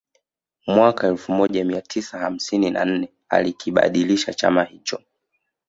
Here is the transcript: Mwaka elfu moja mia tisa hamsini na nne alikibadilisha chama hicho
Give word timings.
Mwaka 0.67 1.07
elfu 1.07 1.31
moja 1.31 1.65
mia 1.65 1.81
tisa 1.81 2.19
hamsini 2.19 2.69
na 2.69 2.85
nne 2.85 3.09
alikibadilisha 3.29 4.33
chama 4.33 4.63
hicho 4.63 4.99